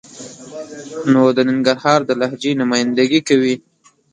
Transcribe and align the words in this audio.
نو 1.11 1.21
د 1.37 1.39
ننګرهار 1.49 1.99
د 2.05 2.11
لهجې 2.21 2.51
نماینده 2.61 3.03
ګي 3.11 3.21
کوي. 3.29 3.55